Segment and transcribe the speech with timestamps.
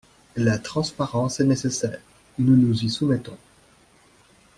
[0.35, 1.99] La transparence est nécessaire,
[2.39, 3.37] nous nous y soumettons.